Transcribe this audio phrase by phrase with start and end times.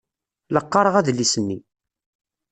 [0.53, 1.57] La qqaṛeɣ adlis-nni.